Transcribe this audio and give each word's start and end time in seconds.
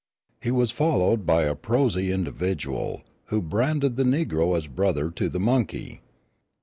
He 0.41 0.49
was 0.49 0.71
followed 0.71 1.27
by 1.27 1.43
a 1.43 1.53
prosy 1.53 2.11
individual, 2.11 3.03
who 3.25 3.39
branded 3.39 3.97
the 3.97 4.03
negro 4.03 4.57
as 4.57 4.65
brother 4.65 5.11
to 5.11 5.29
the 5.29 5.39
monkey. 5.39 6.01